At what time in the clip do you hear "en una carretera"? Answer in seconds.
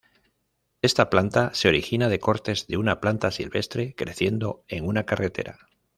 4.67-5.69